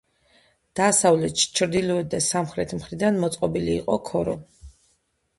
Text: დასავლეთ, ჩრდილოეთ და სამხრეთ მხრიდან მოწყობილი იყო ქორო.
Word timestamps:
დასავლეთ, 0.77 1.41
ჩრდილოეთ 1.59 2.07
და 2.13 2.21
სამხრეთ 2.27 2.73
მხრიდან 2.77 3.19
მოწყობილი 3.25 3.75
იყო 3.83 3.99
ქორო. 4.09 4.35